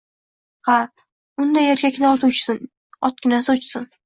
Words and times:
—Ha... 0.69 0.77
Unday 1.43 1.69
erkakni 1.75 2.09
oti 2.13 2.27
o‘chsin, 2.31 2.59
otginasi 3.11 3.55
o‘chsin! 3.57 3.89